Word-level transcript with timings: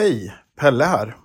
Hej! 0.00 0.34
Pelle 0.56 0.84
här. 0.84 1.16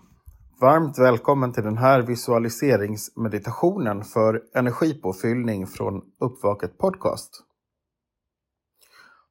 Varmt 0.61 0.99
välkommen 0.99 1.53
till 1.53 1.63
den 1.63 1.77
här 1.77 2.01
visualiseringsmeditationen 2.01 4.03
för 4.03 4.43
energipåfyllning 4.53 5.67
från 5.67 6.01
Uppvaket 6.19 6.77
Podcast. 6.77 7.43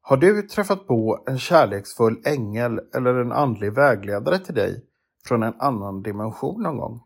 Har 0.00 0.16
du 0.16 0.42
träffat 0.42 0.86
på 0.86 1.24
en 1.26 1.38
kärleksfull 1.38 2.22
ängel 2.24 2.80
eller 2.94 3.14
en 3.14 3.32
andlig 3.32 3.72
vägledare 3.72 4.38
till 4.38 4.54
dig 4.54 4.84
från 5.26 5.42
en 5.42 5.60
annan 5.60 6.02
dimension 6.02 6.62
någon 6.62 6.76
gång? 6.76 7.00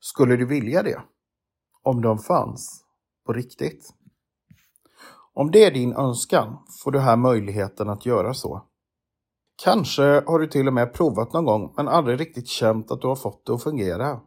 Skulle 0.00 0.36
du 0.36 0.46
vilja 0.46 0.82
det? 0.82 1.02
Om 1.82 2.02
de 2.02 2.18
fanns 2.18 2.84
på 3.26 3.32
riktigt? 3.32 3.94
Om 5.34 5.50
det 5.50 5.64
är 5.64 5.70
din 5.70 5.96
önskan 5.96 6.58
får 6.84 6.90
du 6.90 6.98
här 6.98 7.16
möjligheten 7.16 7.88
att 7.88 8.06
göra 8.06 8.34
så. 8.34 8.66
Kanske 9.56 10.02
har 10.02 10.38
du 10.38 10.46
till 10.46 10.66
och 10.66 10.74
med 10.74 10.94
provat 10.94 11.32
någon 11.32 11.44
gång 11.44 11.74
men 11.76 11.88
aldrig 11.88 12.20
riktigt 12.20 12.48
känt 12.48 12.90
att 12.90 13.00
du 13.00 13.06
har 13.08 13.16
fått 13.16 13.46
det 13.46 13.52
att 13.52 13.62
fungera. 13.62 14.20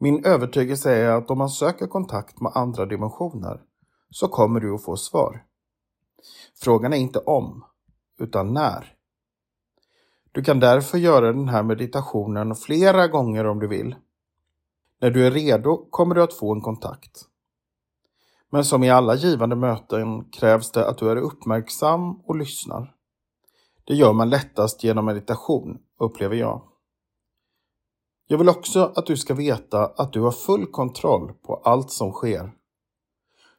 Min 0.00 0.24
övertygelse 0.24 0.94
är 0.94 1.10
att 1.10 1.30
om 1.30 1.38
man 1.38 1.50
söker 1.50 1.86
kontakt 1.86 2.40
med 2.40 2.52
andra 2.54 2.86
dimensioner 2.86 3.60
så 4.10 4.28
kommer 4.28 4.60
du 4.60 4.74
att 4.74 4.84
få 4.84 4.96
svar. 4.96 5.44
Frågan 6.60 6.92
är 6.92 6.96
inte 6.96 7.18
om, 7.18 7.64
utan 8.18 8.52
när. 8.52 8.94
Du 10.32 10.42
kan 10.42 10.60
därför 10.60 10.98
göra 10.98 11.32
den 11.32 11.48
här 11.48 11.62
meditationen 11.62 12.54
flera 12.54 13.08
gånger 13.08 13.46
om 13.46 13.58
du 13.58 13.68
vill. 13.68 13.96
När 15.00 15.10
du 15.10 15.26
är 15.26 15.30
redo 15.30 15.86
kommer 15.90 16.14
du 16.14 16.22
att 16.22 16.34
få 16.34 16.52
en 16.52 16.60
kontakt. 16.60 17.24
Men 18.50 18.64
som 18.64 18.84
i 18.84 18.90
alla 18.90 19.14
givande 19.14 19.56
möten 19.56 20.24
krävs 20.30 20.70
det 20.72 20.88
att 20.88 20.98
du 20.98 21.10
är 21.10 21.16
uppmärksam 21.16 22.20
och 22.20 22.36
lyssnar. 22.36 22.93
Det 23.84 23.94
gör 23.94 24.12
man 24.12 24.30
lättast 24.30 24.84
genom 24.84 25.04
meditation, 25.04 25.78
upplever 25.98 26.36
jag. 26.36 26.62
Jag 28.26 28.38
vill 28.38 28.48
också 28.48 28.92
att 28.96 29.06
du 29.06 29.16
ska 29.16 29.34
veta 29.34 29.86
att 29.86 30.12
du 30.12 30.20
har 30.20 30.32
full 30.32 30.66
kontroll 30.66 31.32
på 31.32 31.54
allt 31.54 31.90
som 31.90 32.12
sker. 32.12 32.52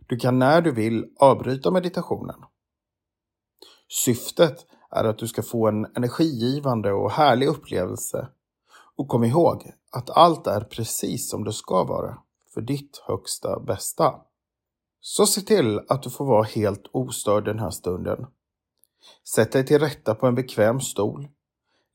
Du 0.08 0.18
kan 0.18 0.40
när 0.40 0.62
du 0.62 0.72
vill 0.72 1.06
avbryta 1.20 1.72
meditationen. 1.72 2.36
Syftet 3.88 4.66
är 4.90 5.04
att 5.04 5.18
du 5.18 5.28
ska 5.28 5.44
få 5.44 5.68
en 5.68 5.86
energigivande 5.86 6.92
och 6.92 7.12
härlig 7.12 7.48
upplevelse. 7.48 8.28
Och 8.96 9.08
kom 9.08 9.24
ihåg 9.24 9.72
att 9.92 10.10
allt 10.10 10.48
är 10.48 10.62
precis 10.62 11.30
som 11.30 11.44
det 11.44 11.54
ska 11.54 11.84
vara, 11.84 12.18
för 12.54 12.62
ditt 12.62 13.04
högsta 13.08 13.60
bästa. 13.60 14.16
Så 15.02 15.26
se 15.26 15.42
till 15.42 15.80
att 15.88 16.04
du 16.04 16.10
får 16.10 16.26
vara 16.26 16.44
helt 16.44 16.88
ostörd 16.92 17.46
den 17.46 17.60
här 17.60 17.70
stunden. 17.70 18.26
Sätt 19.36 19.52
dig 19.52 19.66
till 19.66 19.80
rätta 19.80 20.16
på 20.16 20.28
en 20.28 20.36
bekväm 20.36 20.82
stol. 20.82 21.28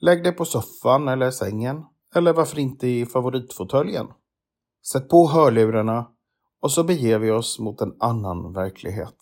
Lägg 0.01 0.25
dig 0.25 0.33
på 0.33 0.45
soffan 0.45 1.09
eller 1.09 1.31
sängen, 1.31 1.85
eller 2.15 2.33
varför 2.33 2.59
inte 2.59 2.89
i 2.89 3.07
favoritfåtöljen. 3.07 4.07
Sätt 4.93 5.09
på 5.09 5.29
hörlurarna 5.29 6.07
och 6.61 6.73
så 6.73 6.85
beger 6.85 7.19
vi 7.19 7.31
oss 7.31 7.59
mot 7.59 7.81
en 7.81 7.97
annan 8.01 8.53
verklighet. 8.53 9.17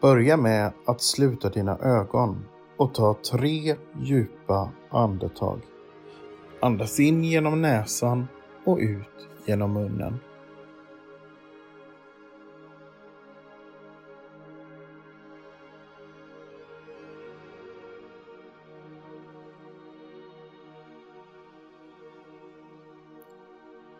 Börja 0.00 0.36
med 0.36 0.72
att 0.86 1.02
sluta 1.02 1.48
dina 1.48 1.78
ögon 1.78 2.44
och 2.76 2.94
ta 2.94 3.16
tre 3.30 3.76
djupa 4.00 4.70
andetag. 4.90 5.60
Andas 6.60 7.00
in 7.00 7.24
genom 7.24 7.62
näsan 7.62 8.28
och 8.64 8.78
ut 8.78 9.28
genom 9.46 9.72
munnen. 9.72 10.20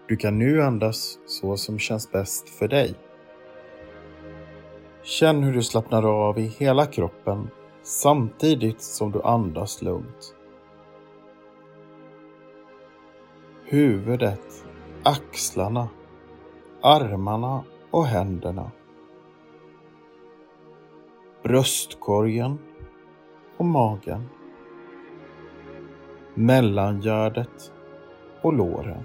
Du 0.09 0.17
kan 0.17 0.38
nu 0.38 0.62
andas 0.62 1.19
så 1.27 1.56
som 1.56 1.78
känns 1.78 2.12
bäst 2.12 2.49
för 2.49 2.69
dig. 2.69 3.09
Känn 5.10 5.43
hur 5.43 5.53
du 5.53 5.62
slappnar 5.62 6.26
av 6.26 6.38
i 6.38 6.47
hela 6.47 6.87
kroppen 6.87 7.50
samtidigt 7.82 8.82
som 8.82 9.12
du 9.12 9.22
andas 9.22 9.82
lugnt. 9.82 10.34
Huvudet, 13.65 14.65
axlarna, 15.03 15.88
armarna 16.82 17.65
och 17.91 18.06
händerna. 18.06 18.70
Bröstkorgen 21.43 22.59
och 23.56 23.65
magen. 23.65 24.28
Mellangärdet 26.34 27.72
och 28.43 28.53
låren. 28.53 29.04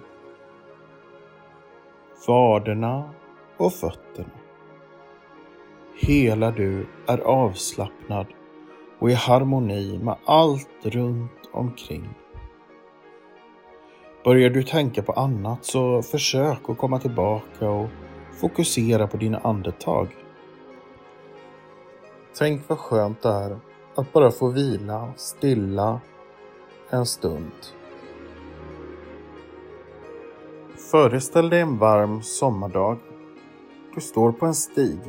Vaderna 2.28 3.10
och 3.58 3.74
fötterna. 3.74 4.45
Hela 5.98 6.52
du 6.52 6.88
är 7.08 7.18
avslappnad 7.18 8.28
och 9.00 9.12
i 9.12 9.14
harmoni 9.14 10.00
med 10.04 10.16
allt 10.26 10.70
runt 10.84 11.50
omkring. 11.52 12.10
Börjar 14.24 14.50
du 14.50 14.64
tänka 14.64 15.02
på 15.02 15.12
annat 15.12 15.66
så 15.66 16.02
försök 16.02 16.70
att 16.70 16.78
komma 16.78 17.00
tillbaka 17.00 17.70
och 17.70 17.90
fokusera 18.40 19.08
på 19.08 19.18
dina 19.18 19.38
andetag. 19.38 20.08
Tänk 22.38 22.70
vad 22.70 22.80
skönt 22.80 23.22
det 23.22 23.30
är 23.30 23.60
att 23.96 24.14
bara 24.14 24.32
få 24.32 24.50
vila 24.50 25.14
stilla 25.16 26.00
en 26.90 27.06
stund. 27.06 27.52
Föreställ 30.92 31.50
dig 31.50 31.62
en 31.62 31.78
varm 31.78 32.22
sommardag. 32.22 32.98
Du 33.96 34.02
står 34.02 34.32
på 34.32 34.46
en 34.46 34.56
stig 34.56 35.00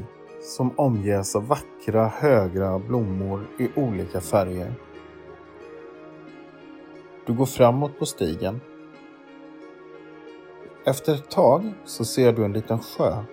som 0.47 0.71
omges 0.77 1.37
av 1.37 1.47
vackra 1.47 2.07
högra 2.07 2.79
blommor 2.79 3.47
i 3.59 3.69
olika 3.77 4.21
färger. 4.21 4.75
Du 7.27 7.33
går 7.33 7.47
framåt 7.47 7.99
på 7.99 8.07
stigen. 8.07 8.61
Efter 10.85 11.15
ett 11.15 11.31
tag 11.31 11.73
så 11.85 12.05
ser 12.05 12.33
du 12.33 12.45
en 12.45 12.53
liten 12.53 12.79
sjö 12.79 13.25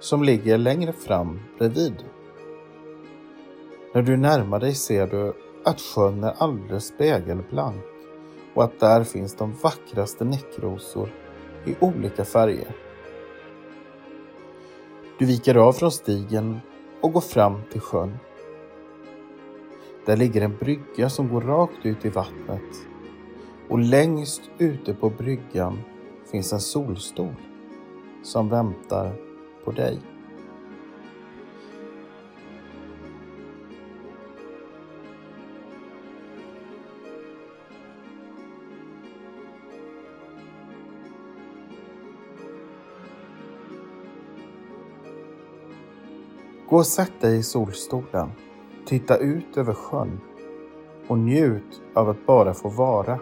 som 0.00 0.22
ligger 0.22 0.58
längre 0.58 0.92
fram 0.92 1.40
bredvid. 1.58 2.04
När 3.94 4.02
du 4.02 4.16
närmar 4.16 4.60
dig 4.60 4.74
ser 4.74 5.06
du 5.06 5.32
att 5.64 5.80
sjön 5.80 6.24
är 6.24 6.34
alldeles 6.38 6.86
spegelblank 6.86 7.84
och 8.54 8.64
att 8.64 8.80
där 8.80 9.04
finns 9.04 9.36
de 9.36 9.54
vackraste 9.62 10.24
näckrosor 10.24 11.08
i 11.64 11.74
olika 11.80 12.24
färger. 12.24 12.85
Du 15.18 15.26
viker 15.26 15.54
av 15.54 15.72
från 15.72 15.92
stigen 15.92 16.60
och 17.00 17.12
går 17.12 17.20
fram 17.20 17.62
till 17.72 17.80
sjön. 17.80 18.18
Där 20.06 20.16
ligger 20.16 20.42
en 20.42 20.56
brygga 20.56 21.10
som 21.10 21.28
går 21.28 21.40
rakt 21.40 21.86
ut 21.86 22.04
i 22.04 22.08
vattnet 22.08 22.86
och 23.68 23.78
längst 23.78 24.42
ute 24.58 24.94
på 24.94 25.10
bryggan 25.10 25.78
finns 26.30 26.52
en 26.52 26.60
solstol 26.60 27.34
som 28.22 28.48
väntar 28.48 29.14
på 29.64 29.72
dig. 29.72 29.98
Gå 46.68 46.76
och 46.76 46.86
sätt 46.86 47.20
dig 47.20 47.38
i 47.38 47.42
solstolen. 47.42 48.30
Titta 48.86 49.16
ut 49.16 49.56
över 49.56 49.74
sjön 49.74 50.20
och 51.08 51.18
njut 51.18 51.82
av 51.94 52.08
att 52.08 52.26
bara 52.26 52.54
få 52.54 52.68
vara. 52.68 53.18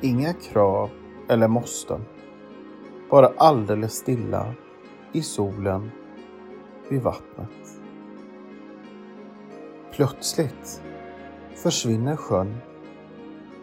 Inga 0.00 0.32
krav 0.32 0.90
eller 1.28 1.48
måsten. 1.48 2.04
Bara 3.10 3.32
alldeles 3.36 3.92
stilla 3.92 4.54
i 5.12 5.22
solen 5.22 5.90
vid 6.88 7.02
vattnet. 7.02 7.80
Plötsligt 9.92 10.82
försvinner 11.54 12.16
sjön 12.16 12.56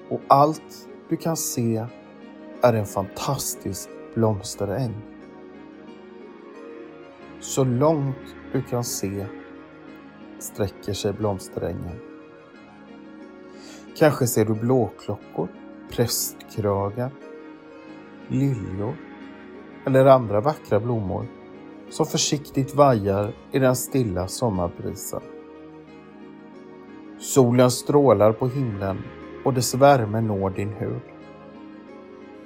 och 0.09 0.21
allt 0.27 0.87
du 1.09 1.17
kan 1.17 1.37
se 1.37 1.85
är 2.61 2.73
en 2.73 2.85
fantastisk 2.85 3.89
blomsteräng. 4.15 4.93
Så 7.39 7.63
långt 7.63 8.35
du 8.53 8.61
kan 8.61 8.83
se 8.83 9.25
sträcker 10.39 10.93
sig 10.93 11.13
blomsterängen. 11.13 11.99
Kanske 13.97 14.27
ser 14.27 14.45
du 14.45 14.53
blåklockor, 14.53 15.47
prästkragar, 15.91 17.11
liljor 18.27 18.95
eller 19.85 20.05
andra 20.05 20.41
vackra 20.41 20.79
blommor 20.79 21.25
som 21.89 22.05
försiktigt 22.05 22.75
vajar 22.75 23.33
i 23.51 23.59
den 23.59 23.75
stilla 23.75 24.27
sommarbrisen. 24.27 25.21
Solen 27.19 27.71
strålar 27.71 28.31
på 28.33 28.47
himlen 28.47 28.97
och 29.45 29.53
dess 29.53 29.75
värme 29.75 30.21
når 30.21 30.49
din 30.49 30.73
hud. 30.73 31.01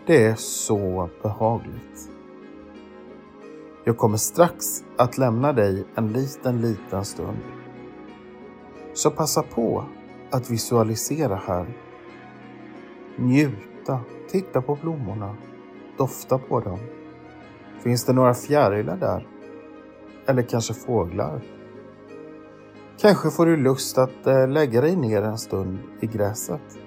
Det 0.06 0.26
är 0.26 0.36
så 0.36 1.10
behagligt. 1.24 2.17
Jag 3.88 3.98
kommer 3.98 4.18
strax 4.18 4.84
att 4.98 5.18
lämna 5.18 5.54
dig 5.54 5.86
en 5.96 6.14
liten, 6.14 6.62
liten 6.62 7.06
stund. 7.06 7.38
Så 8.94 9.12
passa 9.12 9.44
på 9.44 9.86
att 10.32 10.50
visualisera 10.50 11.36
här. 11.36 11.78
Njuta, 13.18 14.00
titta 14.32 14.62
på 14.62 14.76
blommorna, 14.82 15.36
dofta 15.98 16.38
på 16.38 16.60
dem. 16.60 16.80
Finns 17.84 18.06
det 18.06 18.14
några 18.14 18.34
fjärilar 18.34 18.98
där? 18.98 19.28
Eller 20.26 20.42
kanske 20.42 20.74
fåglar? 20.74 21.42
Kanske 22.98 23.32
får 23.32 23.46
du 23.46 23.58
lust 23.58 23.98
att 23.98 24.28
eh, 24.28 24.48
lägga 24.48 24.82
dig 24.82 24.96
ner 24.96 25.22
en 25.22 25.38
stund 25.38 25.80
i 26.02 26.08
gräset. 26.08 26.78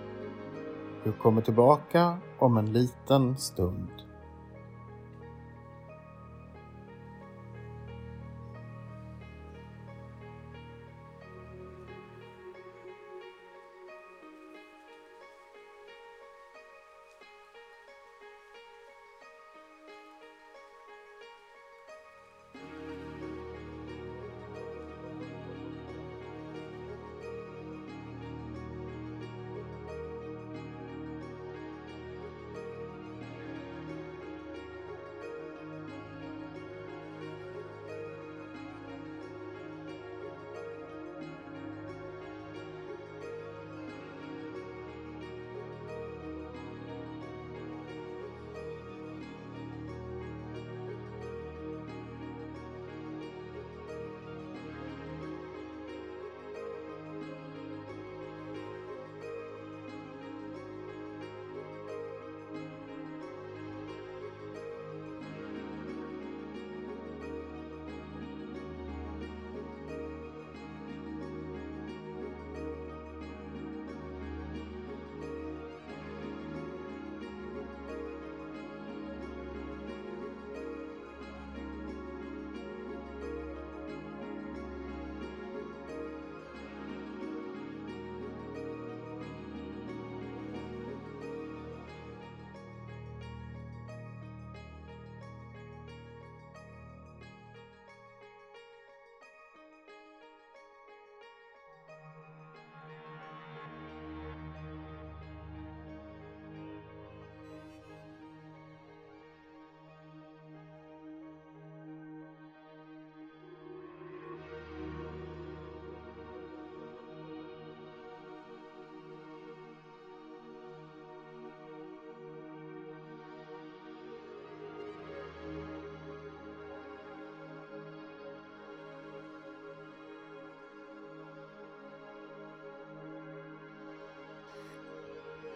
Du 1.04 1.12
kommer 1.12 1.42
tillbaka 1.42 2.18
om 2.38 2.56
en 2.56 2.72
liten 2.72 3.36
stund. 3.36 4.09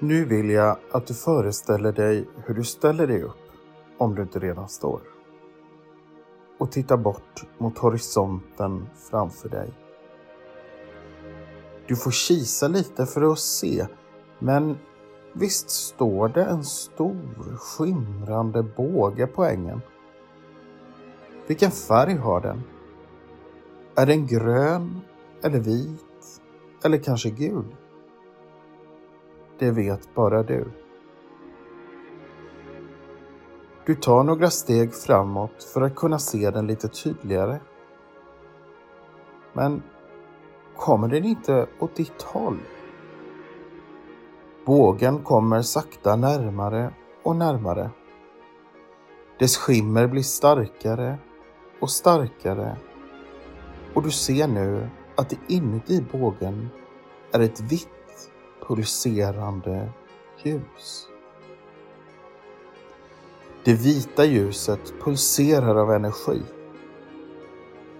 Nu 0.04 0.24
vill 0.24 0.50
jag 0.50 0.76
att 0.90 1.06
du 1.06 1.14
föreställer 1.14 1.92
dig 1.92 2.28
hur 2.44 2.54
du 2.54 2.64
ställer 2.64 3.06
dig 3.06 3.22
upp, 3.22 3.50
om 3.98 4.14
du 4.14 4.22
inte 4.22 4.38
redan 4.38 4.68
står. 4.68 5.00
Och 6.58 6.72
tittar 6.72 6.96
bort 6.96 7.44
mot 7.58 7.78
horisonten 7.78 8.86
framför 9.10 9.48
dig. 9.48 9.72
Du 11.86 11.96
får 11.96 12.10
kisa 12.10 12.68
lite 12.68 13.06
för 13.06 13.32
att 13.32 13.38
se, 13.38 13.86
men 14.38 14.78
visst 15.32 15.70
står 15.70 16.28
det 16.28 16.44
en 16.44 16.64
stor 16.64 17.56
skimrande 17.56 18.62
båge 18.62 19.26
på 19.26 19.44
ängen? 19.44 19.80
Vilken 21.46 21.70
färg 21.70 22.16
har 22.16 22.40
den? 22.40 22.62
Är 23.96 24.06
den 24.06 24.26
grön 24.26 25.00
eller 25.42 25.58
vit 25.58 26.40
eller 26.84 26.98
kanske 26.98 27.30
gul? 27.30 27.76
Det 29.58 29.70
vet 29.70 30.14
bara 30.14 30.42
du. 30.42 30.64
Du 33.86 33.94
tar 33.94 34.24
några 34.24 34.50
steg 34.50 34.94
framåt 34.94 35.62
för 35.74 35.82
att 35.82 35.94
kunna 35.94 36.18
se 36.18 36.50
den 36.50 36.66
lite 36.66 36.88
tydligare. 36.88 37.60
Men 39.52 39.82
kommer 40.76 41.08
den 41.08 41.24
inte 41.24 41.66
åt 41.78 41.96
ditt 41.96 42.22
håll? 42.22 42.58
Bågen 44.66 45.18
kommer 45.18 45.62
sakta 45.62 46.16
närmare 46.16 46.94
och 47.22 47.36
närmare. 47.36 47.90
Dess 49.38 49.56
skimmer 49.56 50.06
blir 50.06 50.22
starkare 50.22 51.18
och 51.80 51.90
starkare 51.90 52.76
och 53.94 54.02
du 54.02 54.10
ser 54.10 54.48
nu 54.48 54.90
att 55.16 55.30
det 55.30 55.38
inuti 55.48 56.04
bågen 56.12 56.68
är 57.32 57.40
ett 57.40 57.60
vitt 57.60 57.93
pulserande 58.68 59.92
ljus. 60.42 61.08
Det 63.64 63.74
vita 63.74 64.24
ljuset 64.24 64.94
pulserar 65.00 65.76
av 65.76 65.92
energi. 65.92 66.42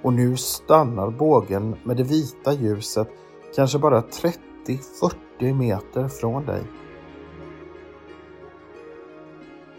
Och 0.02 0.12
nu 0.12 0.37
stannar 0.37 1.11
bågen 1.11 1.76
med 1.85 1.97
det 1.97 2.02
vita 2.02 2.52
ljuset 2.52 3.09
kanske 3.54 3.78
bara 3.78 4.00
30-40 4.00 5.54
meter 5.54 6.09
från 6.09 6.47
dig. 6.47 6.62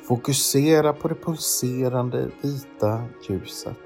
Fokusera 0.08 0.94
på 0.94 1.08
det 1.08 1.16
pulserande 1.16 2.30
vita 2.42 3.04
ljuset. 3.30 3.78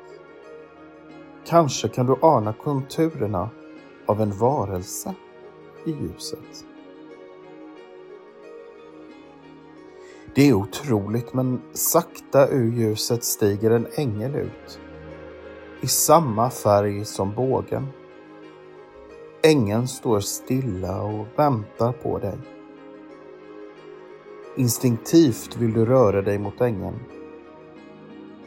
Kanske 1.46 1.88
kan 1.88 2.06
du 2.06 2.16
ana 2.22 2.54
konturerna 2.54 3.50
av 4.06 4.22
en 4.22 4.32
varelse 4.32 5.16
i 5.86 5.92
ljuset. 5.92 6.69
Det 10.40 10.50
är 10.50 10.54
otroligt, 10.54 11.34
men 11.34 11.62
sakta 11.74 12.50
ur 12.50 12.72
ljuset 12.72 13.24
stiger 13.24 13.72
en 13.72 13.88
ängel 13.96 14.36
ut. 14.36 14.80
I 15.82 15.88
samma 15.88 16.50
färg 16.50 17.06
som 17.06 17.34
bågen. 17.36 17.88
Ängeln 19.44 19.88
står 19.88 20.20
stilla 20.20 21.02
och 21.02 21.26
väntar 21.36 21.92
på 21.92 22.20
dig. 22.20 22.38
Instinktivt 24.56 25.58
vill 25.58 25.74
du 25.74 25.86
röra 25.86 26.22
dig 26.22 26.40
mot 26.40 26.62
ängeln. 26.62 27.00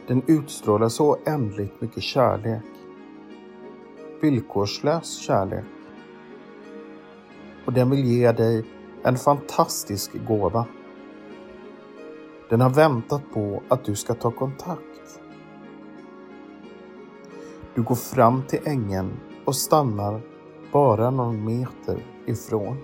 Den 0.07 0.21
utstrålar 0.27 0.89
så 0.89 1.11
oändligt 1.11 1.81
mycket 1.81 2.03
kärlek. 2.03 2.63
Villkorslös 4.21 5.17
kärlek. 5.17 5.65
Och 7.65 7.73
den 7.73 7.89
vill 7.89 8.05
ge 8.05 8.31
dig 8.31 8.65
en 9.03 9.17
fantastisk 9.17 10.11
gåva. 10.27 10.65
Den 12.53 12.61
har 12.61 12.69
väntat 12.69 13.21
på 13.33 13.63
att 13.67 13.83
du 13.83 13.95
ska 13.95 14.13
ta 14.13 14.31
kontakt. 14.31 15.19
Du 17.75 17.81
går 17.81 17.95
fram 17.95 18.43
till 18.47 18.59
ängen 18.63 19.11
och 19.45 19.55
stannar 19.55 20.21
bara 20.71 21.11
någon 21.11 21.45
meter 21.45 22.05
ifrån. 22.25 22.77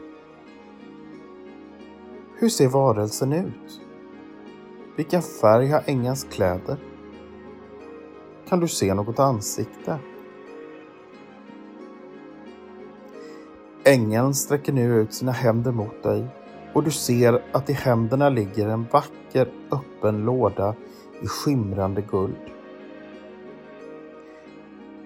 Hur 2.35 2.49
ser 2.49 2.67
varelsen 2.67 3.33
ut? 3.33 3.81
Vilken 4.95 5.21
färg 5.21 5.67
har 5.67 5.83
ängens 5.85 6.23
kläder? 6.23 6.77
Kan 8.47 8.59
du 8.59 8.67
se 8.67 8.93
något 8.93 9.19
ansikte? 9.19 9.99
Ängeln 13.83 14.33
sträcker 14.33 14.73
nu 14.73 15.01
ut 15.01 15.13
sina 15.13 15.31
händer 15.31 15.71
mot 15.71 16.03
dig 16.03 16.27
och 16.73 16.83
du 16.83 16.91
ser 16.91 17.41
att 17.51 17.69
i 17.69 17.73
händerna 17.73 18.29
ligger 18.29 18.67
en 18.67 18.83
vacker 18.83 19.47
öppen 19.71 20.25
låda 20.25 20.75
i 21.21 21.27
skimrande 21.27 22.01
guld. 22.01 22.35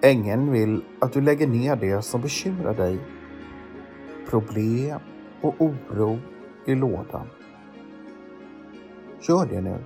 Ängeln 0.01 0.51
vill 0.51 0.83
att 0.99 1.13
du 1.13 1.21
lägger 1.21 1.47
ner 1.47 1.75
det 1.75 2.01
som 2.01 2.21
bekymrar 2.21 2.73
dig, 2.73 2.99
problem 4.29 4.99
och 5.41 5.55
oro 5.57 6.19
i 6.65 6.75
lådan. 6.75 7.27
Gör 9.21 9.45
det 9.45 9.61
nu. 9.61 9.77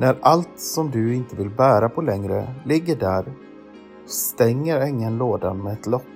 När 0.00 0.16
allt 0.20 0.60
som 0.60 0.90
du 0.90 1.14
inte 1.14 1.36
vill 1.36 1.50
bära 1.50 1.88
på 1.88 2.02
längre 2.02 2.54
ligger 2.64 2.96
där 2.96 3.32
stänger 4.06 4.80
ängeln 4.80 5.18
lådan 5.18 5.62
med 5.62 5.72
ett 5.72 5.86
lock. 5.86 6.06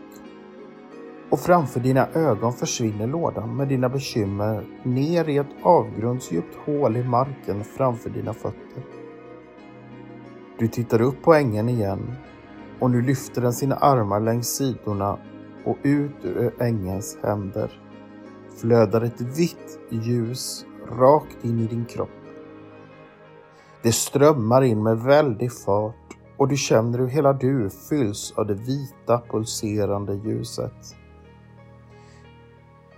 Och 1.30 1.40
framför 1.40 1.80
dina 1.80 2.08
ögon 2.14 2.52
försvinner 2.52 3.06
lådan 3.06 3.56
med 3.56 3.68
dina 3.68 3.88
bekymmer 3.88 4.64
ner 4.82 5.28
i 5.28 5.36
ett 5.36 5.46
avgrundsdjupt 5.62 6.56
hål 6.64 6.96
i 6.96 7.02
marken 7.02 7.64
framför 7.64 8.10
dina 8.10 8.32
fötter. 8.32 8.82
Du 10.58 10.68
tittar 10.68 11.02
upp 11.02 11.22
på 11.22 11.34
ängeln 11.34 11.68
igen 11.68 12.12
och 12.80 12.90
nu 12.90 13.02
lyfter 13.02 13.42
den 13.42 13.52
sina 13.52 13.76
armar 13.76 14.20
längs 14.20 14.48
sidorna 14.48 15.18
och 15.64 15.76
ut 15.82 16.24
ur 16.24 16.62
ängelns 16.62 17.18
händer 17.22 17.80
flödar 18.60 19.02
ett 19.02 19.20
vitt 19.20 19.78
ljus 19.90 20.66
rakt 20.98 21.44
in 21.44 21.58
i 21.58 21.66
din 21.66 21.84
kropp. 21.84 22.23
Det 23.84 23.92
strömmar 23.92 24.62
in 24.62 24.82
med 24.82 24.98
väldig 24.98 25.52
fart 25.52 26.16
och 26.36 26.48
du 26.48 26.56
känner 26.56 26.98
hur 26.98 27.06
hela 27.06 27.32
du 27.32 27.70
fylls 27.70 28.32
av 28.36 28.46
det 28.46 28.54
vita 28.54 29.22
pulserande 29.30 30.14
ljuset. 30.14 30.96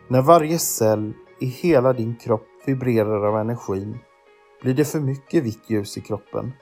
När 0.09 0.23
varje 0.23 0.59
cell 0.59 1.13
i 1.41 1.47
hela 1.47 1.93
din 1.93 2.17
kropp 2.17 2.47
vibrerar 2.67 3.27
av 3.27 3.37
energin 3.41 3.99
blir 4.63 4.75
det 4.75 4.85
för 4.85 5.01
mycket 5.01 5.45
vitt 5.45 5.71
ljus 5.71 5.99
i 5.99 6.01
kroppen. 6.01 6.53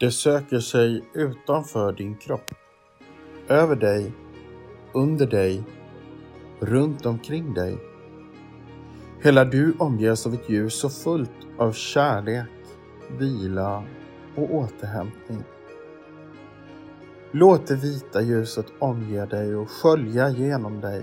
Det 0.00 0.10
söker 0.10 0.58
sig 0.58 1.04
utanför 1.14 1.92
din 1.92 2.16
kropp, 2.16 2.50
över 3.48 3.76
dig, 3.76 4.12
under 4.92 5.26
dig, 5.26 5.62
runt 6.60 7.06
omkring 7.06 7.54
dig. 7.54 7.89
Hela 9.22 9.44
du 9.44 9.74
omges 9.78 10.26
av 10.26 10.34
ett 10.34 10.50
ljus 10.50 10.74
så 10.74 10.88
fullt 10.88 11.30
av 11.58 11.72
kärlek, 11.72 12.46
vila 13.18 13.84
och 14.36 14.54
återhämtning. 14.54 15.44
Låt 17.30 17.66
det 17.66 17.76
vita 17.76 18.22
ljuset 18.22 18.66
omge 18.78 19.26
dig 19.26 19.56
och 19.56 19.70
skölja 19.70 20.28
genom 20.28 20.80
dig 20.80 21.02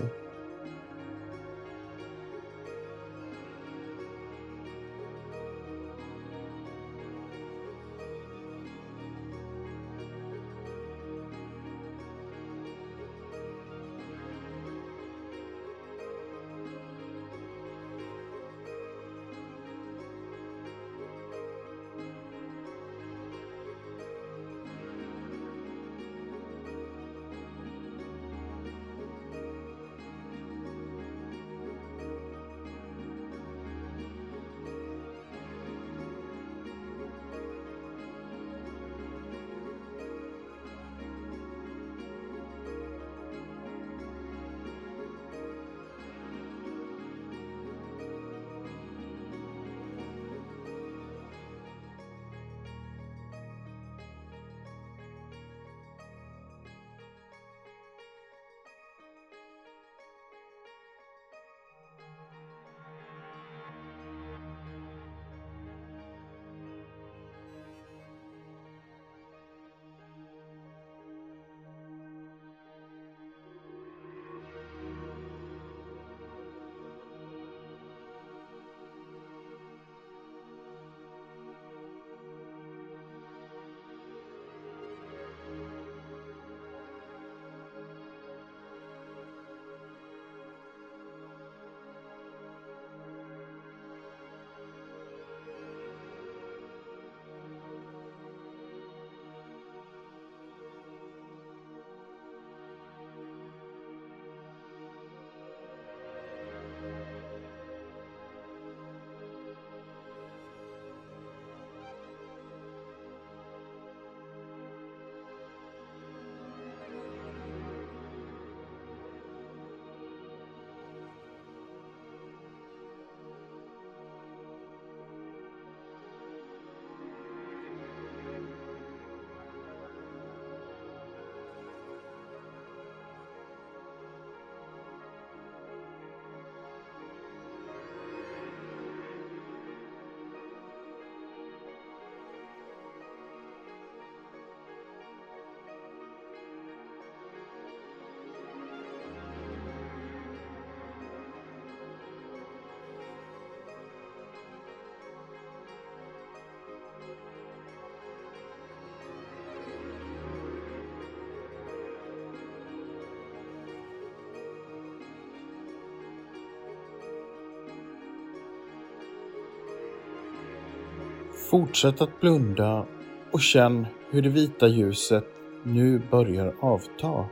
Fortsätt 171.50 172.00
att 172.00 172.20
blunda 172.20 172.86
och 173.30 173.40
känn 173.40 173.86
hur 174.10 174.22
det 174.22 174.28
vita 174.28 174.68
ljuset 174.68 175.24
nu 175.62 176.02
börjar 176.10 176.54
avta. 176.60 177.24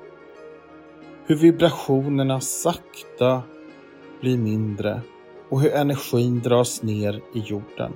Hur 1.27 1.37
vibrationerna 1.37 2.41
sakta 2.41 3.43
blir 4.21 4.39
mindre 4.39 5.01
och 5.49 5.61
hur 5.61 5.75
energin 5.75 6.41
dras 6.41 6.83
ner 6.83 7.23
i 7.35 7.39
jorden. 7.39 7.93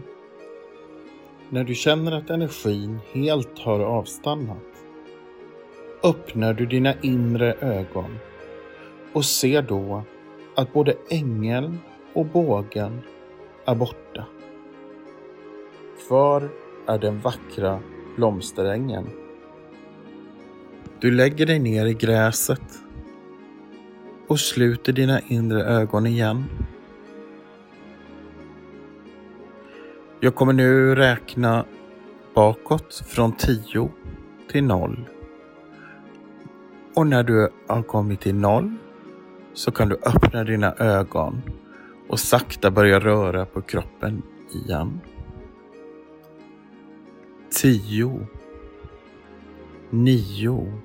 När 1.49 1.65
du 1.65 1.75
känner 1.75 2.13
att 2.13 2.31
energin 2.31 2.99
helt 3.13 3.59
har 3.59 3.81
avstannat 3.81 4.71
öppnar 6.03 6.55
du 6.55 6.67
dina 6.67 6.95
inre 7.03 7.55
ögon 7.61 8.19
och 9.13 9.25
ser 9.25 9.63
då 9.63 10.03
att 10.55 10.73
både 10.73 10.95
ängeln 11.09 11.79
och 12.13 12.27
bågen 12.27 13.01
är 13.65 13.75
borta. 13.75 14.10
Kvar 16.11 16.49
är 16.87 16.99
den 16.99 17.21
vackra 17.21 17.81
blomsterängen. 18.17 19.07
Du 21.01 21.11
lägger 21.11 21.47
dig 21.47 21.59
ner 21.59 21.87
i 21.87 21.95
gräset 21.95 22.63
och 24.29 24.41
sluter 24.41 24.93
dina 24.93 25.21
inre 25.21 25.65
ögon 25.65 26.07
igen. 26.07 26.45
Jag 30.21 30.35
kommer 30.35 30.53
nu 30.53 30.95
räkna 30.95 31.65
bakåt 32.35 33.03
från 33.07 33.33
10 33.33 33.91
till 34.51 34.65
0. 34.65 35.09
Och 36.95 37.07
när 37.07 37.23
du 37.23 37.49
har 37.69 37.83
kommit 37.83 38.21
till 38.21 38.35
0 38.35 38.77
så 39.55 39.71
kan 39.71 39.89
du 39.89 39.95
öppna 39.95 40.45
dina 40.45 40.75
ögon 40.75 41.43
och 42.09 42.21
sakta 42.21 42.71
börja 42.71 43.01
röra 43.01 43.47
på 43.47 43.63
kroppen 43.63 44.23
igen. 44.55 45.01
10 47.61 48.27
9 49.91 50.83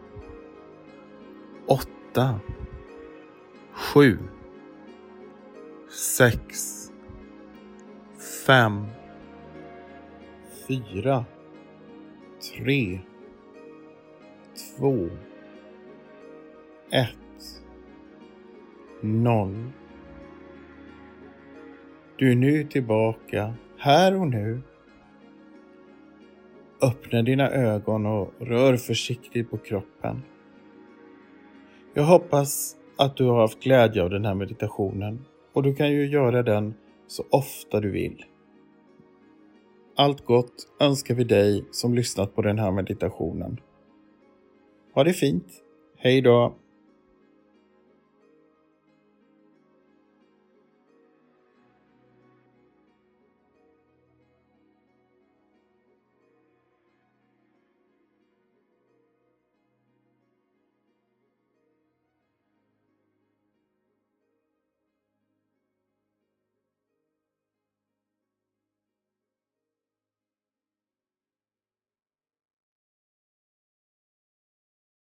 8 1.68 2.40
7 3.72 4.18
6 5.90 6.92
5 8.46 8.88
4 10.68 11.26
3 12.58 13.00
2 14.78 15.10
1 16.92 17.10
0 19.02 19.72
Du 22.18 22.32
är 22.32 22.36
nu 22.36 22.64
tillbaka, 22.64 23.54
här 23.78 24.16
och 24.16 24.28
nu. 24.28 24.62
Öppna 26.82 27.22
dina 27.22 27.50
ögon 27.50 28.06
och 28.06 28.34
rör 28.40 28.78
försiktigt 28.78 29.52
på 29.52 29.58
kroppen. 29.58 30.22
Jag 31.94 32.04
hoppas 32.04 32.76
att 32.98 33.18
du 33.18 33.26
har 33.26 33.42
haft 33.42 33.64
glädje 33.64 34.04
av 34.04 34.10
den 34.10 34.26
här 34.26 34.34
meditationen 34.34 35.26
och 35.54 35.64
du 35.64 35.76
kan 35.76 35.92
ju 35.92 36.08
göra 36.08 36.44
den 36.44 36.74
så 37.08 37.24
ofta 37.30 37.82
du 37.82 37.92
vill. 37.92 38.26
Allt 39.96 40.26
gott 40.26 40.68
önskar 40.80 41.16
vi 41.16 41.24
dig 41.24 41.66
som 41.72 41.94
lyssnat 41.94 42.36
på 42.36 42.42
den 42.42 42.60
här 42.60 42.72
meditationen. 42.72 43.60
Ha 44.94 45.04
det 45.04 45.14
fint! 45.14 45.48
Hej 45.98 46.22
då! 46.22 46.56